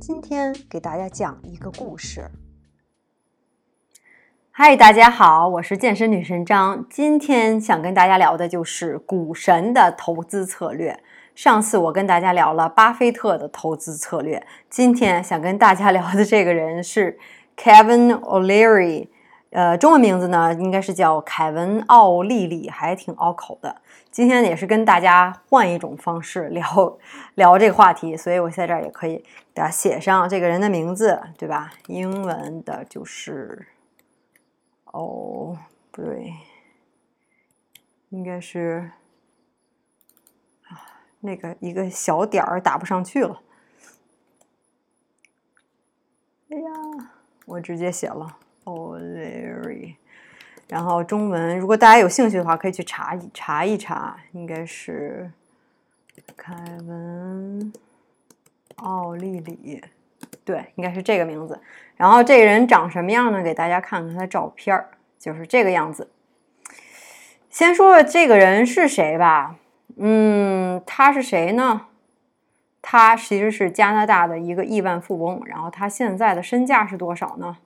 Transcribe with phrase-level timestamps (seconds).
[0.00, 2.30] 今天给大家讲一个故事。
[4.50, 6.86] 嗨，大家好，我是健身女神张。
[6.88, 10.98] 今天想跟大家聊的就是股神的投资策略。
[11.34, 17.18] 上次我跟大家聊了巴菲特的投资策略，今天想跟大家聊的这个人是
[17.54, 19.08] Kevin O'Leary。
[19.50, 23.82] 呃，中文名字呢，应该是叫凯文·奥利里，还挺拗口的。
[24.08, 26.98] 今天也是跟大家换一种方式聊
[27.34, 29.24] 聊这个话题，所以我在这儿也可以给
[29.54, 31.72] 大家写上这个人的名字，对吧？
[31.88, 33.66] 英文的就是，
[34.84, 35.58] 哦，
[35.90, 36.32] 不对，
[38.10, 38.92] 应该是
[40.68, 40.78] 啊，
[41.18, 43.42] 那个一个小点儿打不上去了。
[46.50, 47.10] 哎呀，
[47.46, 48.36] 我直接写了。
[48.64, 49.94] O'Leary，
[50.68, 55.30] 然后中文，如果大家有兴趣的话，可以去查一查一查，应该是
[56.36, 56.54] 凯
[56.86, 57.72] 文·
[58.76, 59.82] 奥利里，
[60.44, 61.60] 对，应该是这个名字。
[61.96, 63.42] 然后这个人长什么样呢？
[63.42, 64.88] 给大家看看他的照片儿，
[65.18, 66.10] 就是这个样子。
[67.50, 69.56] 先说说这个人是谁吧。
[69.96, 71.88] 嗯，他是谁呢？
[72.80, 75.42] 他其实是加拿大的一个亿万富翁。
[75.44, 77.58] 然后他现在的身价是多少呢？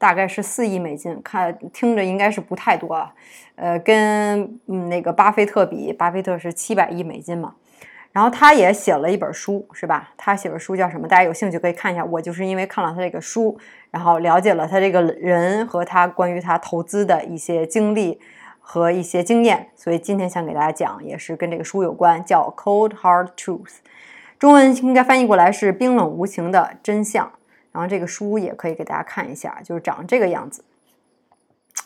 [0.00, 3.12] 大概是四亿美金，看听着应该是不太多啊，
[3.56, 7.54] 呃，跟嗯那个巴菲特比，巴菲特是七百亿美金嘛。
[8.12, 10.10] 然后他也写了一本书，是吧？
[10.16, 11.06] 他写的书叫什么？
[11.06, 12.02] 大家有兴趣可以看一下。
[12.04, 13.58] 我就是因为看了他这个书，
[13.90, 18.18] 然后了解了他这个人和他关于他投资的一些经历
[18.58, 23.58] 和一些经验，所以今天想给大家讲，也是跟这个书有关，叫《Cold Hard Truth》，
[24.38, 27.30] 中文应该翻译过来是“冰冷无情的真相”。
[27.72, 30.64] 然后这个书也可以给大家看一下，就是长这个样子。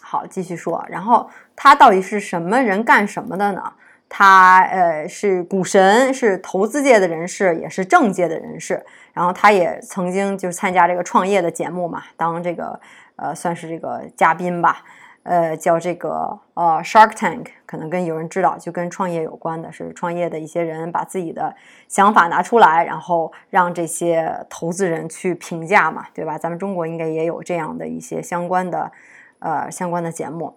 [0.00, 0.84] 好，继续说。
[0.88, 3.72] 然后他到底是什么人干什么的呢？
[4.08, 8.84] 他呃是股神，是投资界的人士，也是政界的人士。
[9.12, 12.78] 然后他也曾经就是参加这个创业的节目嘛，当这个
[13.16, 14.82] 呃算是这个嘉宾吧。
[15.24, 21.56] 呃，叫这个呃 Shark Tank，可能跟有人知道，就跟创业有关的，是创业的一些人把自己的
[21.88, 26.36] 想法拿出来，然后让这些投资人去评价嘛，对吧？
[26.36, 28.92] 咱们中国应该也有这样的一些相关的
[29.38, 30.54] 呃相关的节目。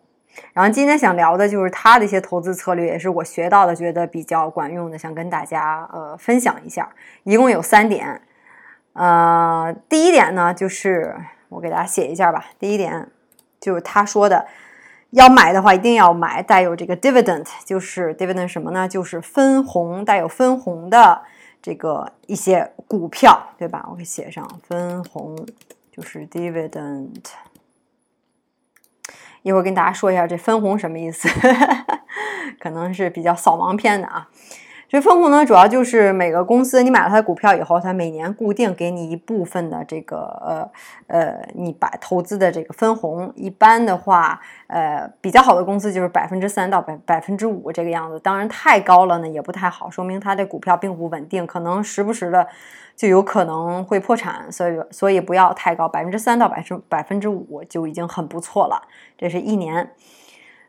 [0.51, 6.89] 然后今天想聊的就是他的一些投资策略，也是我学到的，觉得比较管用的，想跟大家呃分享一下。
[7.23, 8.21] 一共有三点，
[8.91, 11.15] 呃，第一点呢，就是
[11.47, 12.47] 我给大家写一下吧。
[12.59, 13.07] 第一点。
[13.59, 14.45] 就是他说的，
[15.11, 18.87] 要买的话一定要买带有这个 dividend，就是 dividend 什么呢？
[18.87, 21.21] 就是分红，带有分红的
[21.61, 23.85] 这个一些股票，对吧？
[23.89, 25.47] 我给写上分红，
[25.91, 27.21] 就是 dividend。
[29.43, 31.29] 一会儿跟大家说一下这分红什么意思，
[32.59, 34.29] 可能是比较扫盲片的啊。
[34.89, 40.71] 这分红呢，主要就是每个公司你买了它的股票以后，它每年固定给你一部分的这个呃
[41.07, 43.29] 呃，你把投资的这个分红。
[43.35, 48.17] 一般的话，呃，比较好的公司就是百分之三到百百分之五这个样子。
[48.21, 52.47] 当然太高了呢也不太好，说明它的股票并不稳定，可能时不时的
[52.95, 54.49] 就有可能会破产。
[54.49, 58.81] 所以所以不要太高，百分之三到百分百分之五就已经很不错了。
[59.17, 59.91] 这是一年。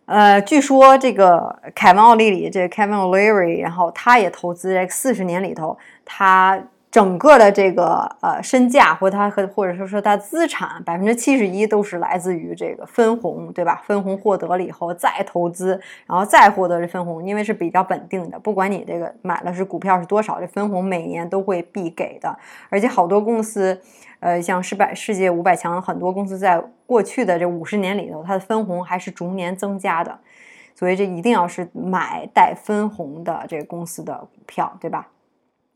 [0.08, 5.76] 呃，据说这个凯文·奥利里，这个 Kevin O'Leary，然后他也投资这四十年里头，
[6.06, 6.58] 他
[6.90, 13.82] 整个的这个呃身价或他和或者说说他资产百分之七十一都是来自于这个分红，对吧？
[13.86, 22.34] 分红获得了以后再投资，然后再获得这分红，因为是比较稳定的，不管你这个买了是股票是多少，这分红每年都会必给的，
[22.70, 23.78] 而且好多公司。
[24.20, 30.18] 呃，像世百世界五百强很多公司在过去的这五十年里头，它的分红还是逐年增加的，
[30.74, 35.06] 所以这一定要是买带分红的这个公司的股票，对吧？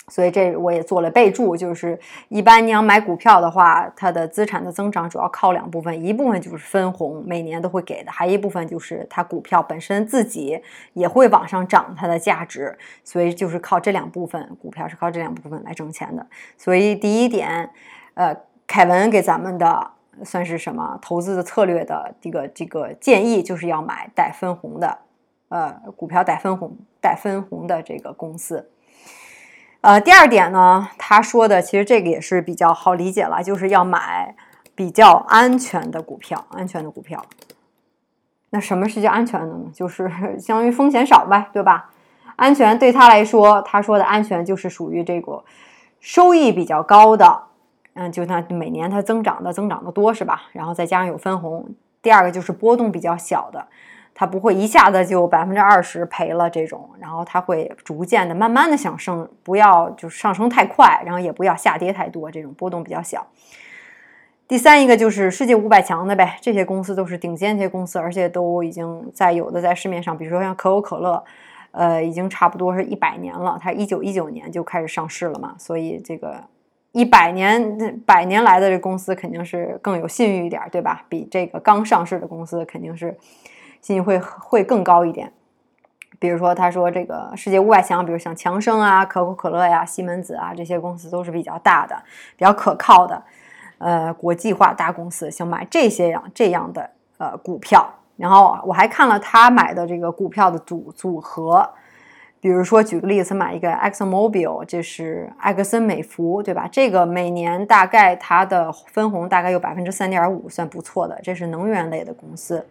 [0.09, 1.97] 所以这我也做了备注，就是
[2.29, 10.61] 一般你要买股票的话，它的资产的增长主要靠两部分，一部分就是分红，每年都会给的，还一部分就是它股票本身自己
[10.95, 16.27] 也会往上涨它的价值，所以就是靠这两部分，股票是靠这两部分来挣钱的。
[16.59, 17.71] 所以第一点。
[18.14, 18.37] 呃，
[18.67, 19.91] 凯文给咱们的
[20.25, 24.99] 算是什么投资的策略的这个这个建议，就是要买带分红的，
[25.49, 28.70] 呃，股票带分红带分红的这个公司。
[29.81, 34.37] 呃，第二点呢，他说的其实这个也是比较好理解了，就是要买
[34.75, 37.25] 比较安全的股票，安全的股票。
[38.50, 39.70] 那什么是叫安全的呢？
[39.73, 41.91] 就是 相当于风险少呗，对吧？
[42.37, 45.43] 安全对他来说，他说的安全就是属于这个
[46.00, 47.44] 收益比较高的。
[47.94, 50.43] 嗯，就它每年它增长的增长的多是吧？
[50.53, 51.69] 然后再加上有分红，
[52.00, 53.67] 第二个就是波动比较小的。
[54.15, 63.27] 它不会一下子就百分之二十赔了这种，然后它会逐渐的、慢慢的上升，不要就是上升太快，然后也不要下跌太多，这种波动比较小。
[64.47, 71.25] 第三一个就是世界五百强的呗，这些公司都是顶尖这些公司，而且都已经在有的在市面上，比如说像可口可乐，
[71.71, 76.37] 呃，已经差不多是一百年了，它一九一九年就开始上市了嘛，所以这个
[76.93, 81.05] 一百年百年来的这公司肯定是更有信誉一点，对吧？
[81.09, 83.19] 比这个刚上市的公司肯定是。
[83.81, 85.33] 信誉会会更高一点，
[86.21, 92.00] 比如说他说这个世界五百强，比如像强生啊、可口可乐呀、西门子啊这些公司都是比较大的、
[92.37, 93.21] 比较可靠的，
[93.79, 96.88] 呃，国际化大公司，想买这些样这样的
[97.19, 97.93] 呃股票。
[98.17, 101.69] 然后我还看了他买的这个股票的组组合，
[102.43, 106.69] 比如说举个例子，买一个 Exxon Mobil，这是埃克森美孚，对吧？
[106.73, 112.67] 这个每年大概它的分红大概有百分之三点五，算不错的，这是能源类的公司。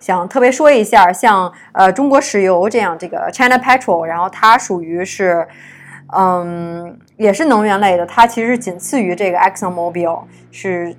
[0.00, 5.46] 想特别说一下，像呃中国石油这样，这个 China Petrol，然后它属于是，
[6.12, 10.92] 嗯，也是能源类的，它其实仅次于这个 Exxon Mobil，是，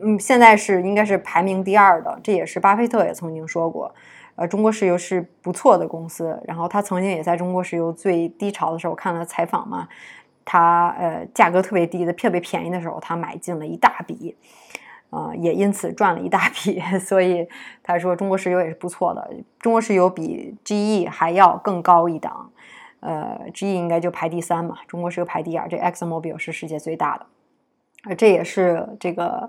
[0.00, 3.92] 嗯，现在是应该是排名第二的，这也是巴菲特也曾经说过，
[4.38, 9.88] 呃，中国石油是不错的公司，然后他曾经也在中国石油最低潮的时候看了采访嘛，
[10.44, 14.36] 他呃价格特别低的特别便宜的时候，他买进了一大笔。
[15.10, 17.48] 啊，也因此赚了一大笔， 所以
[17.82, 19.30] 他说中国石油也是不错的。
[19.58, 22.50] 中国石油比 GE 还要更高一档，
[23.00, 25.66] 呃，GE 应该就排第三嘛，中国石油排第二。
[25.66, 27.24] 这 Exxon Mobil 是世界最大的，
[28.04, 29.48] 而这也是这个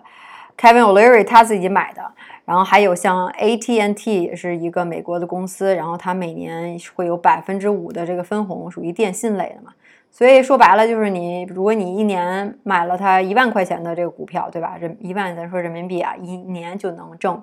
[0.60, 2.12] Kevin O'Leary 他自己买的。
[2.46, 9.72] 然后还有像 AT&T 也是一个美国的公司，然后它每年会有百分之五的这个分红，属于电信类的嘛。
[10.10, 14.76] 所以说白了就是你，如果你一年买了它一万块钱的这个股票，对吧？
[14.82, 17.40] 人一万咱说人民币啊，一年就能挣，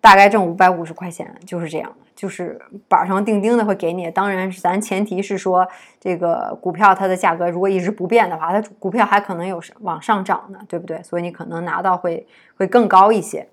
[0.00, 4.10] 大概挣五百五十块钱，就是这样的，就是板上钉钉的会给你。
[4.10, 5.66] 当然是，咱前提是说
[6.00, 11.02] 这个股票它的价格如果一直不变的话，它股票还可能有往上涨呢，对不对？
[11.02, 12.26] 所以你可能拿到会
[12.56, 13.48] 会更高一些，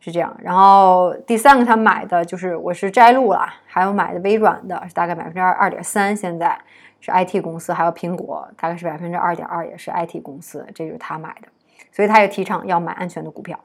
[0.00, 0.36] 是这样。
[0.42, 6.58] 然后第三个他买的就是我是摘录了，还有买的微软的，大概百分之二二点三，现在。
[7.02, 11.48] 是 IT 公司，还有苹果，大概是百分之二点二，也是 IT 公司，这就是他买的，
[11.90, 13.58] 所以他也提倡要买安全的股票。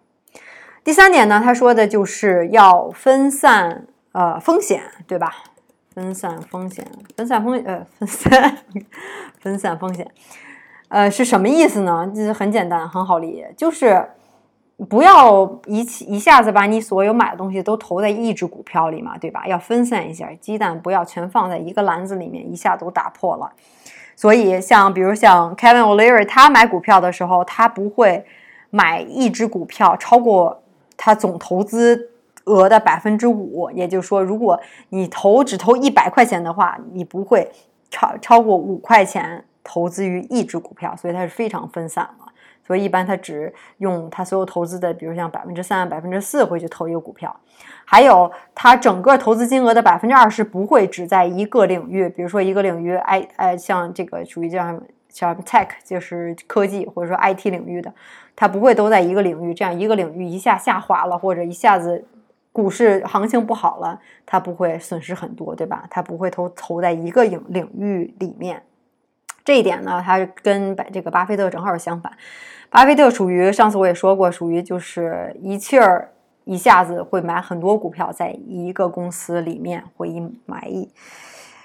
[0.85, 5.31] 第三点呢，他说的就是要分散呃风险，对吧？
[5.93, 8.57] 分散风险，分散风呃分散
[9.39, 10.09] 分散风险，
[10.89, 12.11] 呃是什么意思呢？
[12.15, 14.09] 就是很简单，很好理解，就是。
[14.89, 19.47] 不要一起一下子把你所有买的东西都投在一只股票里嘛，对吧？
[19.47, 23.49] 要分散一下，鸡蛋不要全放在一个篮子里面，一下都打破了。
[24.17, 28.25] 所以，像比如像 Kevin O'Leary，他买股票的时候，他不会
[28.69, 30.61] 买一只股票超过
[30.97, 32.11] 他总投资
[32.45, 33.69] 额的百分之五。
[33.71, 34.59] 也就是说，如果
[34.89, 37.51] 你投只投一百块钱的话，你不会
[37.89, 42.25] 超超过五块钱投资于一只股票，所以它是非常分散了。
[42.67, 47.39] 所以一般他只用他所有投资的，比如像百分之三、百分之四会去投一个股票，
[47.85, 57.93] 还有他整个投资金额的百分之二十不会只在一个领域，比如说一个领域，I 呃像这个属于这样像 tech 就是科技或者说 IT 领域的，
[58.35, 62.03] 他不会都在一个领域，这样一个领域一下下滑了或者一下子
[62.55, 65.85] 股市行情不好了，他不会损失很多，对吧？
[65.89, 68.63] 他不会投投在一个领领域里面。
[69.43, 72.09] 这一点呢，它跟这个巴菲特正好相反。
[72.69, 76.13] 巴菲特属于上次我也说过，属于就是一气儿
[76.45, 80.89] 一下子会买很多股票，在一个公司里面会一买一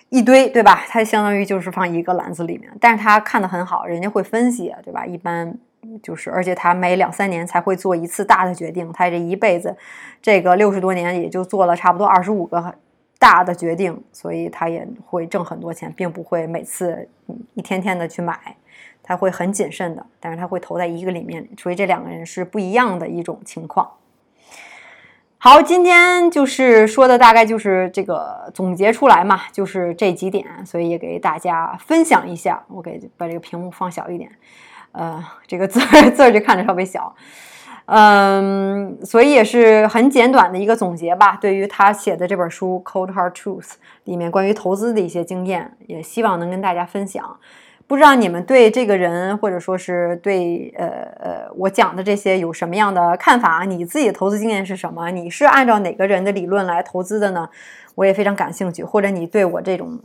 [0.09, 0.82] 一堆，对吧？
[0.88, 5.06] 他相当于就是放一个篮子里面，但是他看的很好，人家会分析，对吧？
[5.06, 5.56] 一般
[6.02, 9.76] 就是，而且他每两三年才会做一次大的决定，他这一辈子
[10.23, 12.75] 这个六十多年也就做了差不多二十五个。
[13.23, 17.06] 大的决定，所以他也会挣很多钱，并不会每次
[17.52, 18.56] 一天天的去买，
[19.02, 23.87] 他会很谨慎的，但是他会投在一个里面，所以这两个人是不一样的一种情况。
[25.37, 32.64] 好，今天就是说的大概就是这个总结出来嘛，就是这几点，所以也给大家分享一下。
[32.68, 34.30] 我给把这个屏幕放小一点，
[34.92, 35.80] 呃，这个字
[36.12, 37.14] 字儿就看着稍微小。
[37.92, 41.37] 嗯，所以也是很简短的一个总结吧。
[41.40, 43.62] 对于他写的这本书《Cold Hard Truth》
[44.04, 47.37] 里面关于投资的一些经验，也希望能跟大家分享。
[47.88, 50.87] 不知道你们对这个人，或者说是对呃
[51.18, 53.64] 呃我讲的这些有什么样的看法？
[53.64, 55.11] 你自己的投资经验是什么？
[55.11, 57.49] 你是按照哪个人的理论来投资的呢？
[57.97, 58.85] 我也非常感兴趣。
[58.85, 59.99] 或者你对我这种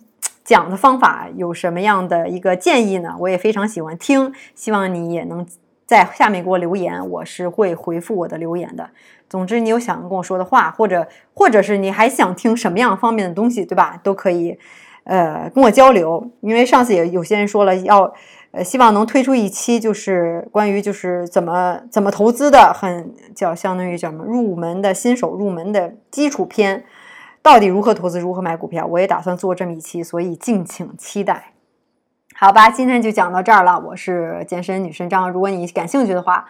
[0.45, 3.13] 讲的方法有什么样的一个建议呢？
[3.19, 5.45] 我也非常喜欢听，希望你也能。
[5.87, 8.89] 在下面给我留言，我是会回复我的留言的。
[9.29, 13.99] 总之，你有想跟我说的话，或者或者是你还想听什么样方面的东西，对吧？
[14.01, 14.57] 都可以，
[15.03, 16.31] 呃，跟我交流。
[16.41, 18.11] 因为上次也有些人说了，要
[18.49, 26.83] 呃，希望能推出一期，就是关于就是怎么怎么投资的，很叫相当于叫什么入门的新手入门的基础篇，
[27.45, 31.53] 到底如何投资，如何买股票，我也打算做这么一期，所以敬请期待。
[32.33, 33.79] 好吧，今天就讲到这儿了。
[33.79, 36.47] 我是健身女神张，如果你感兴趣的话。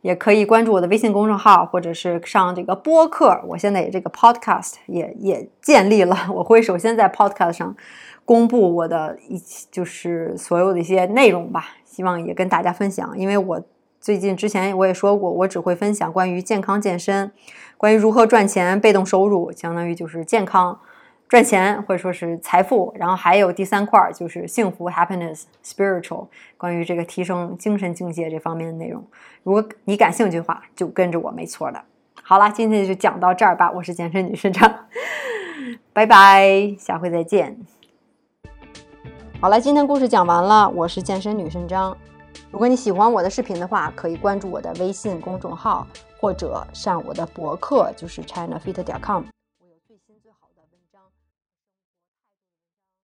[0.00, 3.40] 也可以关注我的微信公众号，或者是上这个播客。
[3.46, 6.16] 我现在也这个 podcast 也也建立了。
[6.34, 7.76] 我会首先在 podcast 上
[8.24, 13.16] 公布我的一就是所有的一些内容吧，希望也跟大家分享。
[13.16, 13.62] 因为我
[14.02, 17.30] 最近之前我也说过，我只会分享关于健康健身，
[17.76, 20.76] 关于如何赚钱、被动收入，相当于就是健康。
[21.28, 26.26] 赚钱或者说是财富，然后还有第三块就是幸福 （happiness）、spiritual，
[26.58, 29.02] 关于这个提升精神境界这方面的内容。
[29.44, 31.80] 如果你感兴趣的话，就跟着我，没错的。
[32.22, 33.70] 好了，今天就讲到这儿吧。
[33.70, 34.86] 我是健身女神张，
[35.94, 37.56] 拜拜，下回再见。
[39.40, 40.68] 好了，今天故事讲完了。
[40.70, 41.96] 我是健身女神张。
[42.50, 45.86] 如果你喜欢我的视频的话，可以关注我的微信公众号，
[46.20, 49.24] 或者上我的博客，就是 chinafit 点 com。